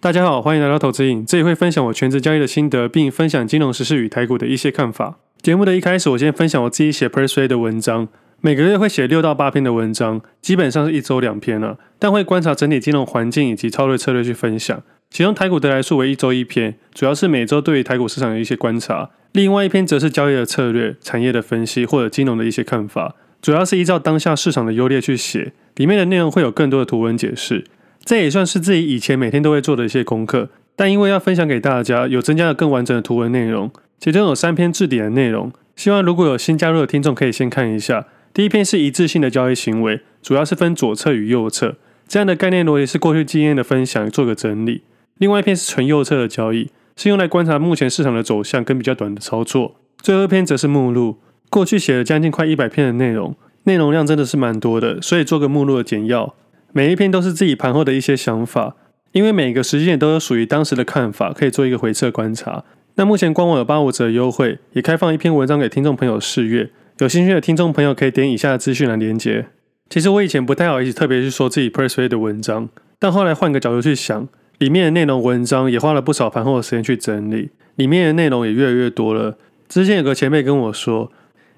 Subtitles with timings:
[0.00, 5.18] 大家好，欢迎来到投资影，这里会分享我全职交易的心得，并分享金融时事与台股的一些看法。
[5.42, 8.06] 节目的一开始，我先分享我自己写 Persuade 的文章，
[8.40, 14.80] 每个月会写六到八篇的文章，基本上是一周两篇了，但会观察整体金融环境以及操作策略去分享。
[15.10, 27.64] 其中台股得来数为一周一篇，主要是每周对于台股市场的一些观察；另外一篇则是交易的策略、产业的分析或者金融的一些看法，主要是依照当下市场的优劣去写，里面的内容会有更多的图文解释。
[28.08, 33.70] 这也算是自己以前每天都会做的一些功课，但因为要分享给大家，有增加了更完整的图文内容，
[34.00, 38.06] 其中有三篇置顶的内容，希望如果有新加入的听众可以先看一下。
[38.32, 41.76] 第一篇是一致性的交易行为，主要是分左侧与右侧，
[42.08, 44.80] 这样的概念逻辑是过去经验的分享，做个整理。
[45.18, 49.74] 另外一篇是纯右侧的交易，是用来观察目前市场的走向跟比较短的操作。
[50.00, 51.18] 最后一篇则是目录，
[51.50, 56.34] 过去写了将近快一百篇的内容，内容量真的是蛮多的，所以做个目录的简要。
[56.72, 58.76] 每一篇都是自己盘后的一些想法，
[59.12, 62.64] 因为每个时间点都有属于当时的看法，可以做一个回测观察。
[62.96, 66.70] 那目前官网有八五折优惠，也开放一篇文章给听众朋友试阅。
[66.98, 69.46] 有兴趣的听众朋友可以点以下的资讯栏连接。
[69.88, 74.28] 其实我以前不太好意思特别去说自己 Persuade 的文章，但后来换个角度去想，
[74.58, 79.38] 里面的内容文章也花了不少盘后的时间去整理，里面的内容也越来越多了。
[79.68, 81.10] 之前有个前辈跟我说，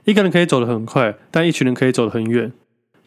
[0.05, 2.53] 一个人可以走得很快，但一群人可以走得很远。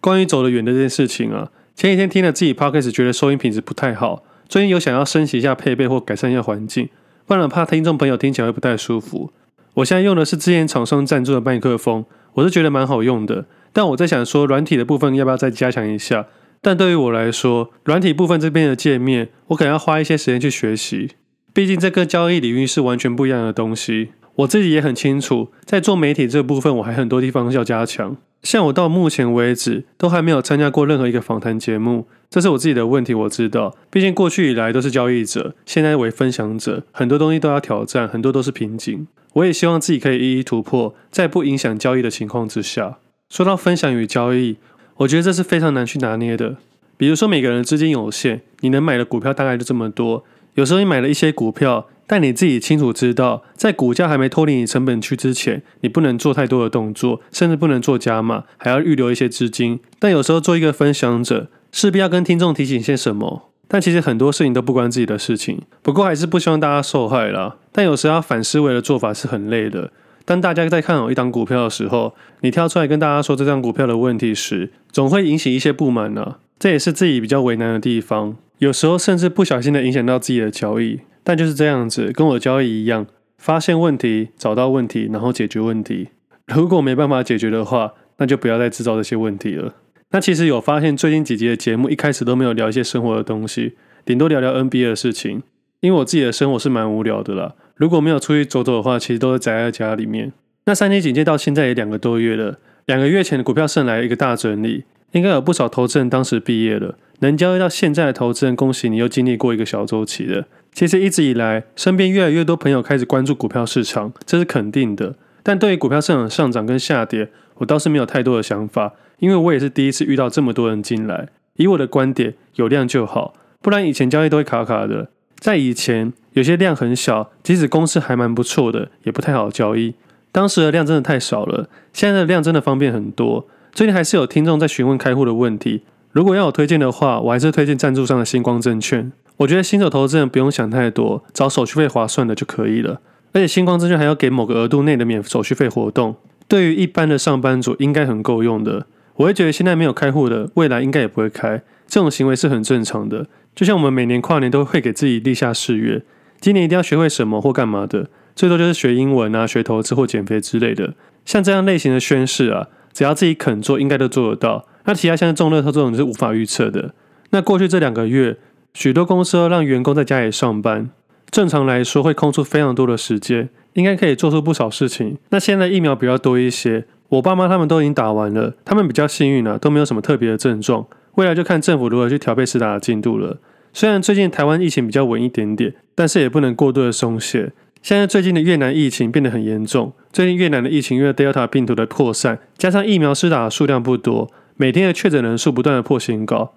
[0.01, 1.51] 关于走得远的这件事情啊。
[1.75, 4.23] 前几天听了自己 podcast，觉得收音品质不太好。
[4.47, 6.89] 最近有想要升级一下配备或改善一下环境，
[7.25, 9.31] 不然怕听众朋友听起来会不太舒服。
[9.75, 13.45] 我现在用的是之前厂商赞助的麦克风，我是觉得蛮好用的。
[13.73, 16.27] 但我在想说，软体的部分要不要再加强一下？
[16.61, 21.09] 但对于我来说，软体部分这边的界面，我可能要花一些时间去学习。
[21.51, 24.11] 毕竟这跟交易领域是完全不一样的东西。
[24.35, 28.15] 我自己也很清楚，在做媒体这部分，我还很多地方要加强。
[28.43, 33.75] 像我到目前为止都还没有参加过任何一个访谈节目，这是我自己的问题，我知道。
[33.89, 39.07] 毕竟过去以来都是交易者，现在为分享者，很多东西都要挑战，很多都是瓶颈。
[39.33, 42.97] 我也希望自己可以一一突破，在不影响交易的情况之下。
[43.29, 44.57] 说到分享与交易，
[44.97, 46.57] 我觉得这是非常难去拿捏的。
[46.97, 50.25] 比如说每个人资金有限，你能买的股票大概就这么多，
[50.55, 51.87] 有时候你买了一些股票。
[52.05, 59.79] 但你自己清楚知道，在股价还没脱离你成本区之前，你不能做太多的动作，甚至不能做加码，还要预留一些资金。
[59.99, 63.49] 但有时候做一个分享者，势必要跟听众提醒些什么。
[63.67, 65.61] 但其实很多事情都不关自己的事情。
[65.81, 67.55] 不过还是不希望大家受害啦。
[67.71, 69.91] 但有时候要反思维的做法是很累的。
[70.25, 76.35] 当大家在看好一档股票的时候，你跳出来跟大家说这张股票的问题时，总会引起一些不满呢。
[76.59, 78.35] 这也是自己比较为难的地方。
[78.59, 80.99] 有时候甚至不小心的影响到自己的交易。
[81.23, 83.07] 但就是这样子，跟我交易一样，
[83.37, 86.09] 发现问题，找到问题，然后解决问题。
[86.47, 89.75] 如果没办法解决的话，那就不要再制造这些问题了。
[90.11, 93.73] 那其实有发现，最近几集的节目一开始都没有聊一些生活的东西，
[94.05, 95.41] 顶多聊聊 NBA 的事情。
[95.79, 97.55] 因为我自己的生活是蛮无聊的啦。
[97.75, 100.31] 如果没有出去走走的话，其实都是宅在家里面。
[100.65, 110.45] 那三级警戒到现在也两个多月了，两个月前的股票市来一个大整理，应该有不少投资人当时毕业了，能交易到现在的投资人，恭喜你又经历过一个小周期了。
[110.73, 115.15] 其实一直以来，身边越来越多朋友开始关注股票市场，这是肯定的。
[115.43, 121.29] 但对于股票市场的上涨跟下跌，我倒是没有太多的想法，因为我也是第一次遇到这么多人进来。
[121.57, 125.09] 以我的观点，有量就好，不然以前交易都会卡卡的。
[125.37, 129.93] 在以前，有些量很小，即使公司还蛮不错的，也不太好交易。
[130.31, 133.47] 当时的量真的太少了，现在的量真的方便很多。
[133.71, 139.11] 最近还是有听众在询问开户的问题，如果要我推荐的话，我还是推荐赞助商的星光证券。
[139.43, 143.01] 我觉得新手投资人不用想太多，找手续费划算的就可以了。
[143.33, 146.15] 而且星光证券还要给某个额度内的免手续费活动，
[146.47, 148.85] 对于一般的上班族应该很够用的。
[149.15, 153.27] 我会觉得现在没有开户的，未来应该也不会开，这种行为是很正常的。
[153.53, 156.01] 就像我们每年跨年都会给自己立下誓约，
[156.39, 160.93] 今年一定要学会什么或干嘛的，最多就是学英文啊、学投资或减肥之类的。
[161.25, 164.65] 像这样类型的宣誓啊，只要自己肯做，应该都做得到。
[164.85, 166.93] 那其他像中乐透这种是无法预测的。
[167.31, 168.37] 那过去这两个月。
[168.73, 170.89] 许多公司让员工在家里上班，
[171.29, 175.17] 正常来说会空出非常多的时间，应该可以做出不少事情。
[175.29, 180.85] 那现在疫苗比较多一些，我爸妈他们都已经打完了，他们比较幸运了，都没有什么特别的症状。
[181.15, 183.37] 未来就看政府如何去调配施打的进度了。
[183.71, 187.51] 虽然最近台湾疫情比较稳一点点，但是也不能过度的松懈。
[187.83, 196.53] 现在最近的越南疫情变得很严重，最近越南的疫情因为 Delta 病毒的扩散，加上疫苗施打的数量不多，每天的确诊人数不断的破新高。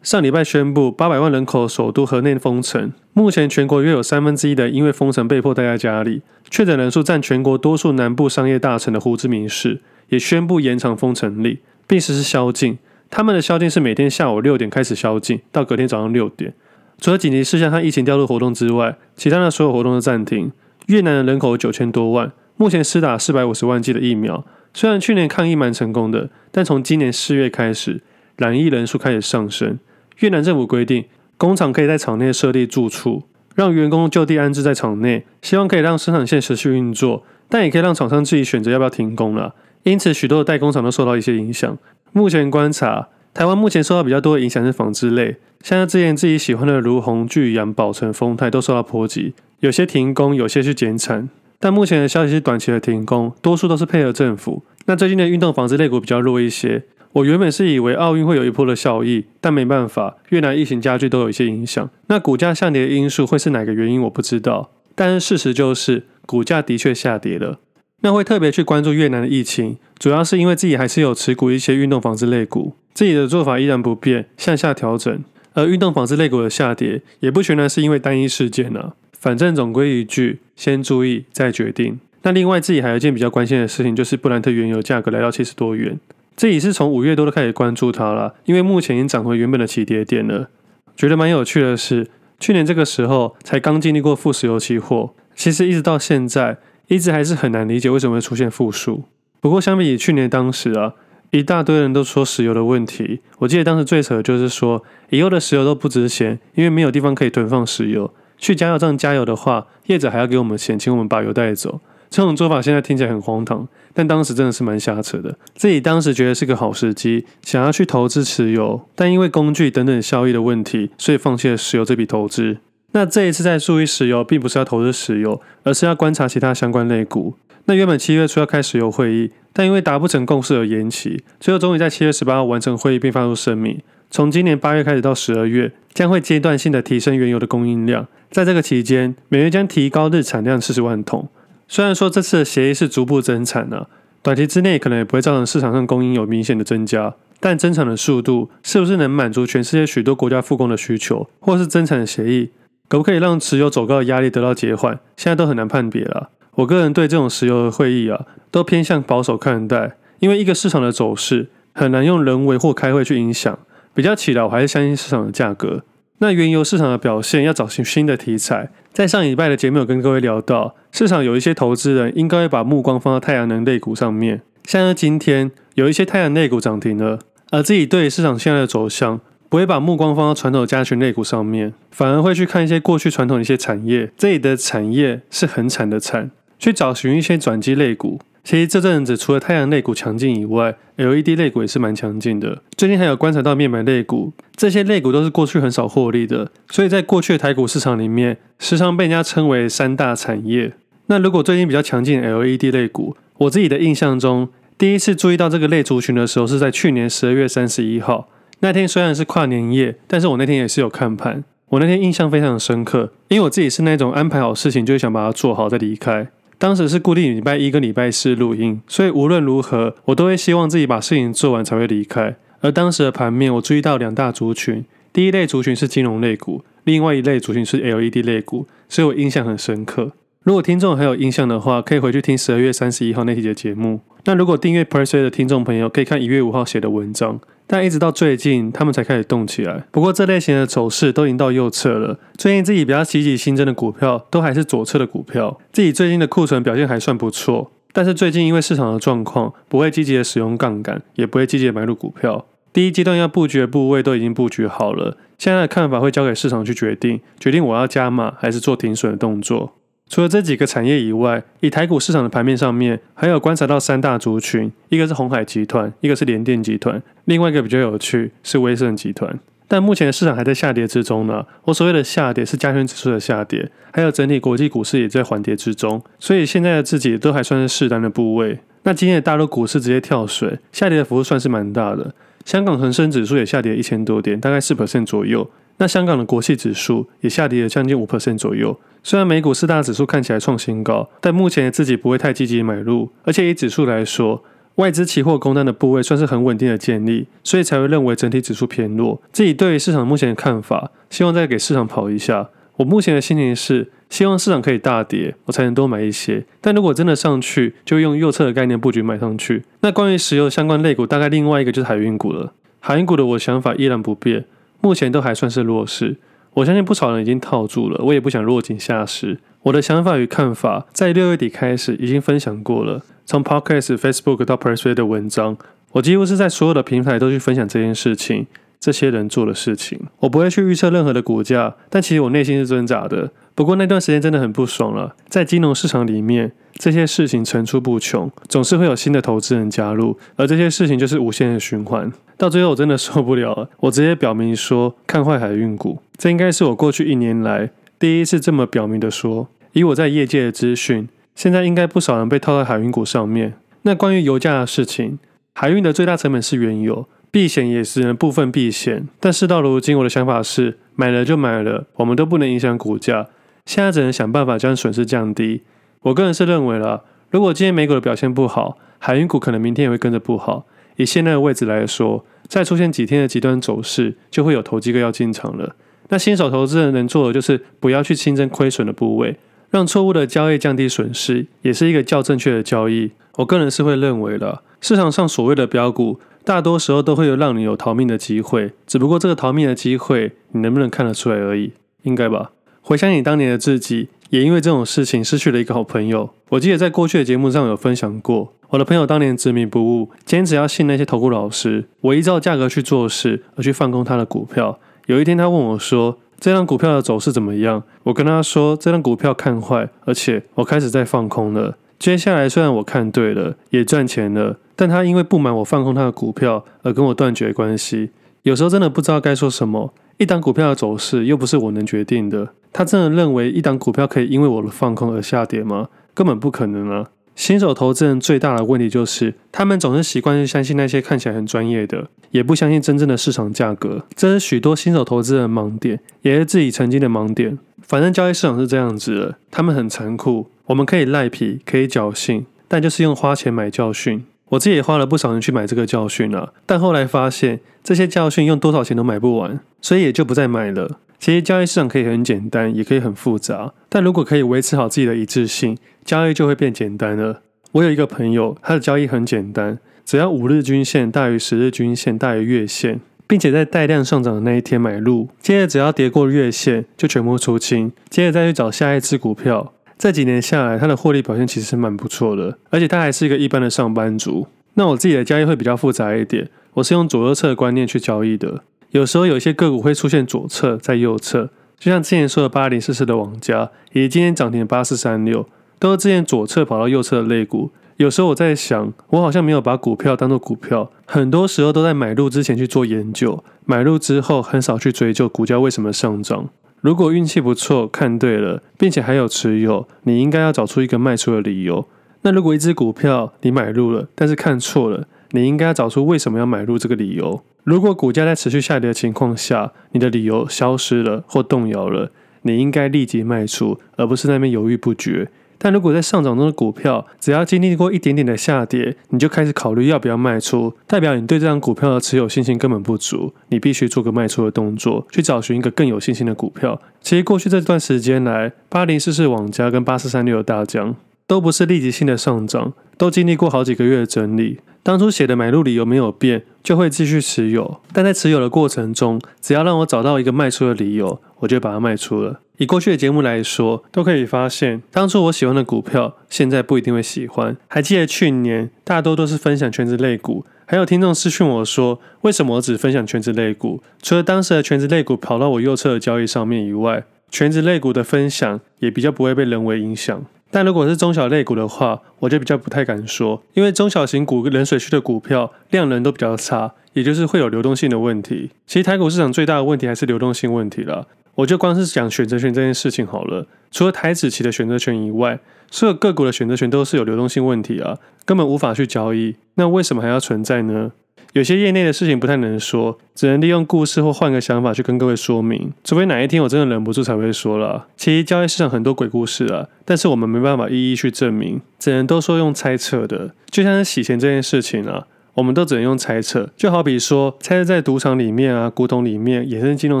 [0.04, 2.92] 上礼拜宣布，八百万人口首都河内封城。
[3.14, 6.20] 目前全国约有三分之一的因为封城被迫待在家里，
[6.50, 9.80] 确诊人数占全国多数南部商业大城的胡志明市
[10.10, 11.56] 也宣布延长封城令，
[11.86, 12.76] 并实施宵禁。
[13.08, 16.52] 他们的宵禁是每天下午六点开始宵禁，到隔天早上六点。
[17.00, 20.52] 除了紧急事项和疫情调度活动之外，其他的所有活动都暂停。
[20.88, 24.44] 越南的人口九千多万，目前施打四百五十万剂的疫苗。
[24.74, 28.02] 虽然去年抗疫蛮成功的，但从今年四月开始，
[28.36, 29.78] 染疫人数开始上升。
[30.20, 31.04] 越南政府规定，
[31.36, 33.24] 工厂可以在厂内设立住处，
[33.54, 39.54] 让员工就地安置在厂内，希望可以让生产线持续运作，但也可以让厂商自己选择要不要停工了。
[39.82, 41.76] 因此，许多的代工厂都受到一些影响。
[42.12, 51.28] 目前观察，台湾目前受到比较多的影响是纺织类，像之前自己喜欢的如虹、聚阳、宝成、丰泰都受到波及，有些停工，有些去减产。
[51.60, 54.62] 但目前的消息是短期的停工，多数都是配合政府。
[54.86, 56.82] 那最近的运动纺织类股比较弱一些。
[57.14, 61.88] 我原本是以为奥运会有一波的效益，但没办法，越南疫情加剧都有一些影响。
[62.08, 64.02] 那股价下跌的因素会是哪个原因？
[64.02, 64.72] 我不知道。
[64.96, 67.60] 但是事实就是股价的确下跌了。
[68.00, 75.22] 那会特别去关注越南的疫情，主要是因为自己还是有持股一些运动纺织类股，自己的做法依然不变，向下调整。
[75.52, 78.92] 而运动纺织类股的下跌，也不全然是因为单一事件呢、啊。
[79.12, 82.00] 反正总归一句，先注意再决定。
[82.22, 86.00] 那另外自己还有一件比较关心的事情，就是布兰特原油价格来到七十多元，
[86.36, 90.48] 这也是从五月多都开始关注它了，因为目前已经涨回原本的起跌点了。
[90.96, 92.08] 觉得蛮有趣的是，
[92.40, 96.58] 去年这个时候才刚经历过负石油期货，其实一直到现在，
[96.88, 99.04] 一直还是很难理解为什么会出现负数。
[99.40, 100.94] 不过相比去年当时啊，
[101.30, 108.12] 一大堆人都说石油的问题，我记得当时最扯的就是说，以后的石油都不值钱，因为没有地方可以囤放石油。
[108.36, 111.80] 去加油站加油的话，业者还要给我们钱，请我们把油带走。
[112.14, 115.36] 这种做法现在听起来很荒唐，但当时真的是蛮瞎扯的。
[115.56, 122.58] 自己当时觉得是个好时机，想要去投资石油，但因为工具等等效益的问题，所以放弃了石油这笔投资。
[122.92, 127.34] 那这一次在注意石油，并不是要投资石油，而是要观察其他相关类股。
[127.64, 133.80] 那原本七月初要开石油会议，但因为达不成共识而延期，最后终于在七月十八号完成会议，并发出声明。
[134.12, 138.06] 从今年八月开始到十二月，将会阶段性的提升原油的供应量。
[138.30, 141.28] 在这个期间，每月将提高日产量四十万桶。
[141.74, 143.88] 虽然说这次的协议是逐步增产的、
[144.22, 147.16] 短期之内可能也不会造成市场上供应有明显的增加。
[147.40, 152.50] 但增产的速度是不是能满足全世界许多国家复工的需求，或是增产的协议，
[152.86, 156.30] 可不可以让持有走高的压力得到减缓，现在都很难判别了。
[156.54, 163.58] 我个人对这种石油的会议啊，都偏向保守看待，因为一个市场的走势很难用人为或开会去影响。
[163.92, 165.82] 比较起来，我还是相信市场的价格。
[166.18, 168.70] 那原油市场的表现要找寻新的题材。
[168.92, 174.42] 在上礼拜的节目有跟各位聊到，市场有一些投资人应该会把目光放到太阳能类股上面。
[174.64, 177.18] 像是今天有一些太阳类股涨停了，
[177.50, 184.10] 而自己对市场现在的走向，不会把目光放到传统的加权类股上面，反而会去看一些过去传统的一些产业。
[184.16, 188.20] 这里的产业是很惨的惨，去找寻一些转机类股。
[188.44, 192.62] 其实这阵子除了太阳类股强劲以外，LED 类股也是蛮强劲的。
[192.76, 200.74] 最近还有观察到面板类股，这些类股都是过去很少获利的，所以在过去的台股市场里面，时常被人家称为三大产业。
[201.06, 208.28] 那如果最近比较强劲的 LED 类股，我自己的印象中，第一次注意到这个类族群的时候是在去年十二月三十一号
[208.60, 211.42] 那天，虽然是跨年夜，但是我那天也是有看盘。
[211.70, 216.28] 我那天印象非常深刻，因为我自己是那种安排好事情就会想把它做好再离开。
[216.64, 222.36] 当时是固定礼拜一跟礼拜四录音，所以无论如何，我都会希望自己把事情做完才会离开。
[222.62, 224.82] 而当时的盘面，我注意到两大族群，
[225.12, 230.12] 第一类族群是金融类股，另外一类族群是 LED 类股，所以我印象很深刻。
[230.42, 234.00] 如果听众还有印象的话，可以回去听十二月三十一号那期的节目。
[234.24, 237.38] 那如果订阅 PressPlay 的听众朋友，可以看一月五号写的文章。
[237.66, 239.84] 但一直到最近，他们才开始动起来。
[239.90, 242.18] 不过这类型的走势都已经到右侧了。
[242.36, 245.58] 最近自己比较积极新增的股票，都还是左侧的股票。
[245.72, 252.44] 自己最近的库存表现还算不错，但是最近因为市场的状况，不会积极的使用杠杆，也不会积极的买入股票。
[252.72, 259.74] 第一阶段要布局的部位都已经布局好了，现在的看法会交给市场去决定，决定我要加码还是做停损的动作。
[260.14, 269.36] 除了这几个产业以外，以台股市场的盘面上面，还有观察到三大族群，一个是鸿海集团，一个是联电集团，另外一个比较有趣是威盛集团。
[269.66, 271.44] 但目前的市场还在下跌之中呢。
[271.64, 278.60] 我所谓的下跌是加权指数的下跌，还有整体国际股市也在缓跌之中，所以现在的自己都还算是适当的部位。
[278.84, 282.14] 那今天的大陆股市直接跳水，下跌的幅度算是蛮大的。
[282.44, 285.50] 香港恒生指数也下跌一千多点，大概四 percent 左右。
[285.78, 288.78] 那香港的国企指数也下跌了将近五 percent 左右。
[289.02, 293.10] 虽然美股四大指数看起来创新高，但目前自己不会太积极买入。
[293.24, 294.42] 而且以指数来说，
[294.76, 299.20] 外资期货空单的部位算是很稳定的建立，所以才会认为整体指数偏弱。
[299.30, 302.48] 自己对于市场目前的看法，希望再给市场跑一下。
[302.78, 306.44] 我目前的心情是，希望市场可以大跌，我才能多买一些。
[306.60, 309.62] 但如果真的上去，就用右侧的概念布局买上去。
[309.80, 312.52] 那关于石油相关类股，大概另外一个就是海运股了。
[312.80, 314.44] 海运股的我想法依然不变。
[314.84, 316.18] 目前都还算是弱势，
[316.52, 319.38] 我相信不少人已经套住了，我也不想落井下石。
[319.62, 325.56] 我的想法与看法在六月底开始已经分享过了，从 Podcast、Facebook 到 Press r e a 的文章，
[325.92, 328.46] 我几乎是在所有的平台都去分享这件事情。
[328.84, 333.30] 这些人做的事情，我不会去预测任何的股价，但其实我内心是挣扎的。
[333.54, 342.12] 不过那段时间真的很不爽了，在金融市场里面，这些事情层出不穷，总是会有新的投资人加入，而这些事情就是无限的循环。
[342.36, 345.98] 到最后我真的受不了了，我直接表明说看坏海运股。
[346.18, 349.48] 这应该是我过去一年来第一次这么表明的说。
[349.72, 353.54] 以我在业界的资讯，现在应该不少人被套在海运股上面。
[353.82, 355.18] 那关于油价的事情，
[355.54, 357.08] 海运的最大成本是原油。
[357.34, 363.26] 避险也是部分避险，但事到如今，我的想法是买了就买了，我们都不能影响股价，
[363.66, 365.62] 现在只能想办法将损失降低。
[366.02, 370.64] 我个人是认为啦，如果今天美股的表现不好，海运股可能明天也会跟着不好。
[370.94, 375.74] 以现在的位置来说，再出现几天的极端走势，就会有投机客要进场了。
[376.10, 379.36] 那新手投资人能做的就是不要去新增亏损的部位，
[379.70, 383.10] 让错误的交易降低损失，也是一个较正确的交易。
[383.38, 386.20] 我个人是会认为的，市场上所谓的标股。
[386.44, 391.72] 大多时候都会有让你有逃命的机会，只不过这个逃命的机会你能不能看得出来而已，
[392.02, 392.50] 应该吧？
[392.82, 396.28] 回想你当年的自己，也因为这种事情失去了一个好朋友。
[396.50, 404.78] 我记得在过去的节目上有分享过，我的朋友当年执迷不悟，坚持要信那些投顾老师，我依照价格去做事，而去放空他的股票。
[405.06, 414.58] 有一天他问我说：“这张股票的走势怎么样？”我跟他说：“这张股票看坏，而且我开始在放空了。”接下来虽然我看对了，也赚钱了。
[414.76, 418.10] 但他因为不满我放空他的股票而跟我断绝关系，
[418.42, 419.94] 有时候真的不知道该说什么。
[420.18, 425.88] 一档股票的走势又不是我能决定的，他真的认为一档股票可以因为我的放空而下跌吗？
[426.12, 427.08] 根本不可能啊！
[427.34, 434.04] 新手投资人最大的问题就是，他们总是习惯去相信那些看起来很专业的，也不相信真正的市场价格。
[434.14, 437.58] 这是许多新手投资人的盲点，也是自己曾经的盲点。
[437.80, 444.24] 反正交易市场是这样子的，他们很残酷，我们可以赖皮，可以侥幸，但就是用花钱买教训。
[444.50, 450.98] 我自己也花了不少人去买这个教训了，但后来发现这些教训用多少钱都买不完，所以也就不再买了。
[451.18, 457.42] 其实交易市场可以很简单，也可以很复杂，但如果可以维持好自己的一致性，交易就会变简单了。
[457.72, 469.73] 我有一个朋友，他的交易很简单，只要五日均线大于十日均线大于月线，并且在带量上涨的那一天买入，接着只要跌过月线就全部出清，接着再去找下一支股票。
[469.96, 474.46] 这几年下来，他的获利表现其实是蛮不错的，而且他还是一个一般的上班族。
[474.74, 478.62] 那我自己的交易会比较复杂一点，我是用左右侧的观念去交易的。
[478.90, 485.48] 有时候有一些个股会出现左侧在右侧，就像之前说的八零四四的网家，以及今天涨停八四三六，
[485.78, 487.70] 都是之前左侧跑到右侧的类股。
[487.96, 496.48] 有时候我在想，我好像没有把股票当做股票，很多时候都在买入之前去做研究，买入之后很少去追究股价为什么上涨。
[496.84, 501.88] 如果运气不错，看对了，并且还有持有，你应该要找出一个卖出的理由。
[502.20, 507.42] 那如果一只股票你买入了，但是看错了，你应该要找出为什么要买入这个理由。
[507.62, 512.10] 如果股价在持续下跌的情况下，你的理由消失了或动摇了，
[512.42, 515.30] 你应该立即卖出，而不是在那边犹豫不决。
[515.58, 526.80] 但如果在上涨中的股票，只要经历过一点点的下跌，你就开始考虑要不要卖出，代表你对这张股票的持有信心根本不足，你必须做个卖出的动作，去找寻一个更有信心的股票。
[527.00, 530.94] 其实过去这段时间来，八零四四网家跟八四三六的大疆，
[531.26, 534.60] 都不是立即性的上涨，都经历过好几个月的整理。
[534.82, 537.80] 当初写的买入理由没有变，就会继续持有。
[537.92, 542.40] 但在持有的过程中，只要让我找到一个卖出的理由，我就把它卖出了。
[542.58, 547.56] 以过去的节目来说，都可以发现，当初我喜欢的股票，现在不一定会喜欢。
[547.66, 553.82] 还记得去年，大多都是分享全职类股，还有听众私讯我说，为什么我只分享全职类股？
[554.02, 560.24] 除了当时的全职类股跑到我右侧的交易上面以外，全职类股的分享也比较不会被人为影响。
[560.54, 568.52] 但如果是中小类股的话，我就比较不太敢说，因为中小型股冷水区的股票量能都比较差，也就是会有流动性的问题。
[568.64, 571.08] 其实台股市场最大的问题还是流动性问题了。
[571.34, 575.40] 我就光是讲选择权这件事情好了，除了台指期的选择权以外，
[575.72, 579.34] 所有个股的选择权都是有流动性问题啊，根本无法去交易。
[579.56, 580.92] 那为什么还要存在呢？
[581.32, 585.72] 有些业内的事情不太能说，只能利用故事或换个想法去跟各位说明。
[585.82, 587.86] 除非哪一天我真的忍不住才会说了。
[587.96, 593.32] 其实交易市场很多鬼故事啊，但是我们没办法一一去证明，只能都说用猜测的。
[593.50, 595.06] 就像是洗钱这件事情啊。
[595.34, 600.00] 我们都只能用猜测，就好比说，猜测在赌场里面啊、古董里面、衍生金融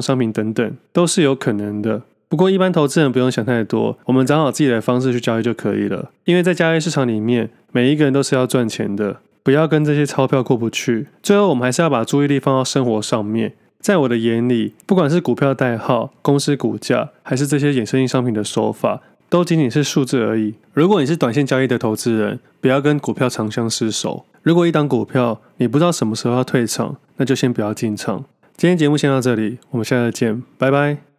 [0.00, 2.02] 商品等等，都是有可能的。
[2.28, 6.12] 不过，一般投资人不用想太多，我们找好自己的方式去交易就可以了。
[6.24, 11.06] 因为在交易市场里面，每一个人都是要赚钱的，不要跟这些钞票过不去。
[11.22, 20.54] 最后，我们还是要把注意力放到生活上面，在我的眼里，不管是股票代号、公司股价，还是这些衍生性商品的手法，都仅仅是数字而已。
[20.72, 24.24] 如果你是短线交易的投资人，不要跟股票长相厮守。
[24.42, 28.24] 如果一档股票你不知道什么时候要退场，那就先不要进场。
[28.56, 31.13] 今天节目先到这里，我们下次见，拜拜。